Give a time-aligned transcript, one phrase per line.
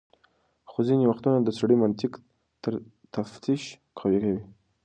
[0.69, 2.11] خو ځینې وختونه د سړي منطق
[2.63, 2.73] تر
[3.13, 3.63] تفتيش
[3.99, 4.43] قوي وي.